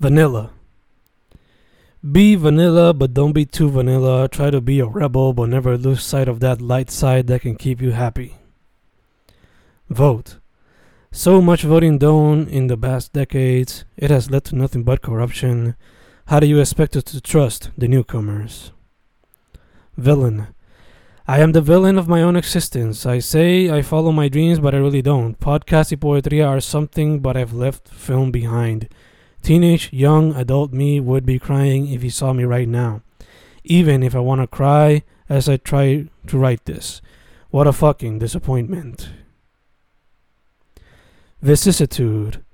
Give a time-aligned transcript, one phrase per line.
[0.00, 0.50] Vanilla.
[2.00, 4.28] Be vanilla, but don't be too vanilla.
[4.30, 7.54] Try to be a rebel, but never lose sight of that light side that can
[7.54, 8.36] keep you happy.
[9.90, 10.38] Vote.
[11.12, 15.76] So much voting done in the past decades, it has led to nothing but corruption.
[16.28, 18.72] How do you expect us to trust the newcomers?
[19.98, 20.46] Villain.
[21.28, 23.04] I am the villain of my own existence.
[23.04, 25.38] I say I follow my dreams, but I really don't.
[25.38, 28.88] Podcast y poetria are something, but I've left film behind.
[29.42, 33.02] Teenage, young, adult me would be crying if he saw me right now.
[33.64, 37.00] Even if I want to cry as I try to write this.
[37.50, 39.10] What a fucking disappointment.
[41.42, 42.44] Vicissitude.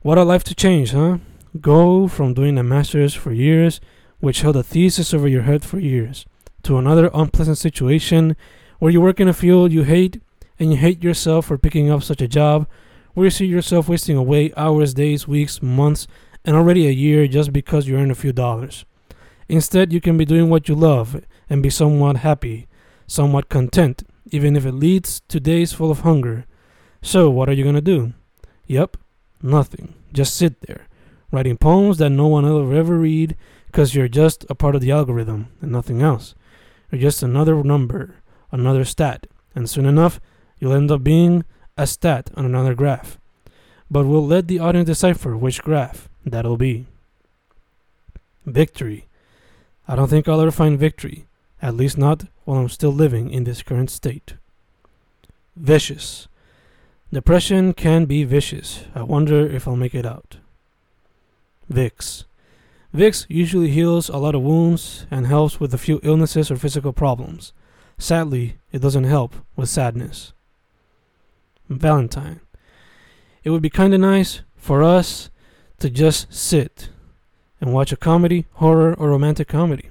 [0.00, 1.18] What a life to change, huh?
[1.60, 3.80] Go from doing a master's for years,
[4.20, 6.24] which held a thesis over your head for years,
[6.62, 8.36] to another unpleasant situation
[8.78, 10.20] where you work in a field you hate
[10.58, 12.66] and you hate yourself for picking up such a job
[13.14, 16.06] where you see yourself wasting away hours, days, weeks, months,
[16.44, 18.84] and already a year just because you earn a few dollars.
[19.48, 22.66] Instead, you can be doing what you love and be somewhat happy,
[23.06, 26.46] somewhat content, even if it leads to days full of hunger.
[27.02, 28.14] So, what are you going to do?
[28.66, 28.96] Yep,
[29.42, 29.94] nothing.
[30.12, 30.86] Just sit there,
[31.30, 34.90] writing poems that no one will ever read because you're just a part of the
[34.90, 36.34] algorithm and nothing else.
[36.90, 38.16] You're just another number,
[38.50, 40.20] another stat, and soon enough,
[40.58, 41.44] you'll end up being
[41.76, 43.18] a stat on another graph.
[43.90, 46.86] But we'll let the audience decipher which graph that'll be.
[48.46, 49.06] Victory.
[49.86, 51.26] I don't think I'll ever find victory,
[51.60, 54.34] at least not while I'm still living in this current state.
[55.56, 56.28] Vicious.
[57.12, 58.84] Depression can be vicious.
[58.94, 60.38] I wonder if I'll make it out.
[61.70, 62.24] Vicks.
[62.94, 66.92] Vicks usually heals a lot of wounds and helps with a few illnesses or physical
[66.92, 67.52] problems.
[67.98, 70.32] Sadly, it doesn't help with sadness.
[71.80, 72.40] Valentine.
[73.44, 75.30] It would be kind of nice for us
[75.78, 76.88] to just sit
[77.60, 79.90] and watch a comedy, horror, or romantic comedy.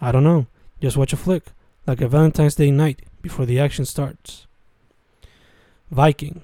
[0.00, 0.46] I don't know.
[0.80, 1.44] Just watch a flick,
[1.86, 4.46] like a Valentine's Day night before the action starts.
[5.90, 6.40] Viking.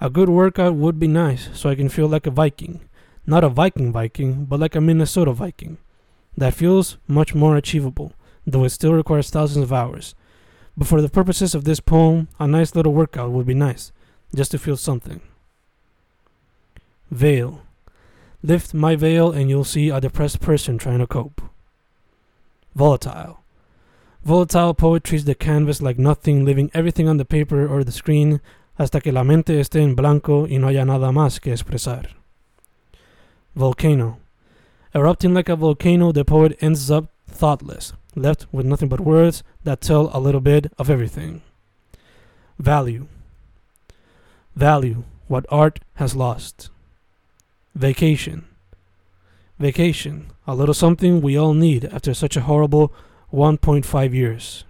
[0.00, 2.80] A good workout would be nice so I can feel like a Viking.
[3.26, 5.78] Not a Viking Viking, but like a Minnesota Viking.
[6.36, 8.12] That feels much more achievable,
[8.46, 10.14] though it still requires thousands of hours.
[10.76, 13.92] But for the purposes of this poem, a nice little workout would be nice,
[14.34, 15.20] just to feel something.
[17.10, 17.62] Veil.
[18.42, 21.40] Lift my veil and you'll see a depressed person trying to cope.
[22.74, 23.40] Volatile.
[24.24, 28.40] Volatile poet treats the canvas like nothing, leaving everything on the paper or the screen
[28.78, 32.10] hasta que la mente esté en blanco y no haya nada más que expresar.
[33.54, 34.18] Volcano.
[34.94, 39.80] Erupting like a volcano, the poet ends up thoughtless, left with nothing but words that
[39.80, 41.42] tell a little bit of everything.
[42.58, 43.06] Value.
[44.54, 46.70] Value, what art has lost.
[47.74, 48.46] Vacation.
[49.58, 52.92] Vacation, a little something we all need after such a horrible
[53.32, 54.64] 1.5 years.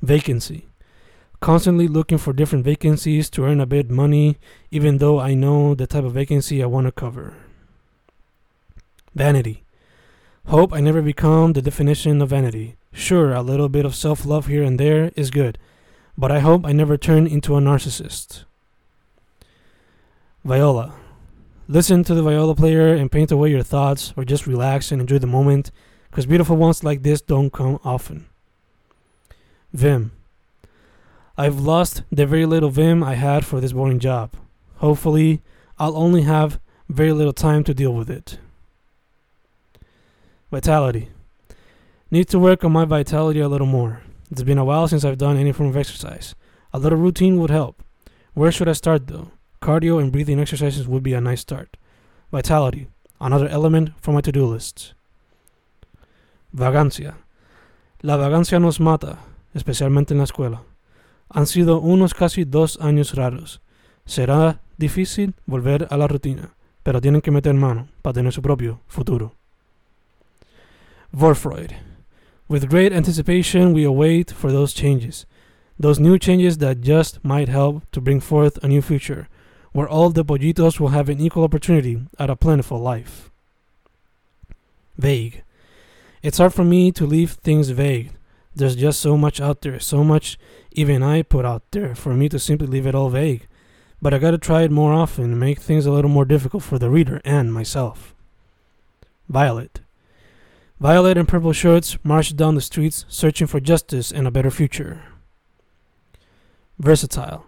[0.00, 0.66] Vacancy.
[1.40, 4.38] Constantly looking for different vacancies to earn a bit money,
[4.70, 7.34] even though I know the type of vacancy I want to cover.
[9.14, 9.64] Vanity.
[10.46, 12.76] Hope I never become the definition of vanity.
[12.92, 15.56] Sure, a little bit of self love here and there is good,
[16.18, 18.44] but I hope I never turn into a narcissist.
[20.44, 20.94] Viola.
[21.68, 25.18] Listen to the viola player and paint away your thoughts, or just relax and enjoy
[25.18, 25.70] the moment,
[26.10, 28.26] because beautiful ones like this don't come often.
[29.72, 30.10] Vim.
[31.38, 34.34] I've lost the very little vim I had for this boring job.
[34.76, 35.40] Hopefully,
[35.78, 38.38] I'll only have very little time to deal with it.
[40.52, 41.08] Vitality.
[42.10, 44.02] Need to work on my vitality a little more.
[44.30, 46.34] It's been a while since I've done any form of exercise.
[46.74, 47.82] A little routine would help.
[48.34, 49.30] Where should I start though?
[49.62, 51.78] Cardio and breathing exercises would be a nice start.
[52.30, 54.92] Vitality, another element for my to do list.
[56.52, 57.14] Vagancia.
[58.02, 59.20] La vagancia nos mata,
[59.54, 60.64] especialmente en la escuela.
[61.30, 63.62] Han sido unos casi dos años raros.
[64.04, 68.82] Será difícil volver a la rutina, pero tienen que meter mano para tener su propio
[68.86, 69.32] futuro.
[71.14, 71.74] Vorfreud.
[72.48, 75.26] With great anticipation, we await for those changes,
[75.78, 79.28] those new changes that just might help to bring forth a new future,
[79.72, 83.30] where all the pollitos will have an equal opportunity at a plentiful life.
[84.96, 85.42] Vague.
[86.22, 88.12] It's hard for me to leave things vague.
[88.54, 90.38] There's just so much out there, so much
[90.72, 93.46] even I put out there for me to simply leave it all vague.
[94.00, 96.78] But I gotta try it more often and make things a little more difficult for
[96.78, 98.14] the reader and myself.
[99.28, 99.81] Violet.
[100.82, 105.00] Violet and purple shirts marched down the streets searching for justice and a better future.
[106.76, 107.46] Versatile.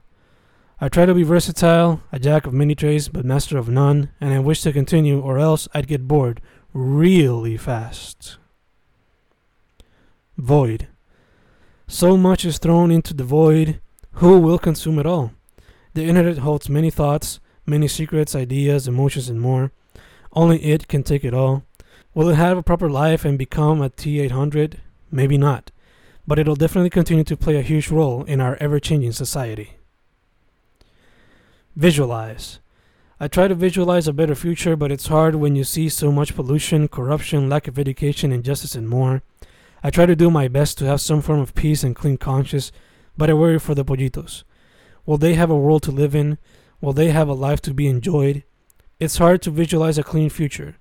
[0.80, 4.32] I try to be versatile, a jack of many trades but master of none, and
[4.32, 6.40] I wish to continue, or else I'd get bored
[6.72, 8.36] really fast.
[10.38, 10.86] Void.
[11.88, 13.80] So much is thrown into the void,
[14.12, 15.32] who will consume it all?
[15.94, 19.72] The internet holds many thoughts, many secrets, ideas, emotions, and more.
[20.30, 21.64] Only it can take it all.
[22.14, 24.76] Will it have a proper life and become a T800?
[25.10, 25.72] Maybe not,
[26.28, 29.78] but it'll definitely continue to play a huge role in our ever changing society.
[31.74, 32.60] Visualize.
[33.18, 36.36] I try to visualize a better future, but it's hard when you see so much
[36.36, 39.22] pollution, corruption, lack of education, injustice, and more.
[39.82, 42.70] I try to do my best to have some form of peace and clean conscience,
[43.16, 44.44] but I worry for the pollitos.
[45.04, 46.38] Will they have a world to live in?
[46.80, 48.44] Will they have a life to be enjoyed?
[49.00, 50.76] It's hard to visualize a clean future,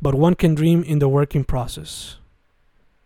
[0.00, 2.16] but one can dream in the working process.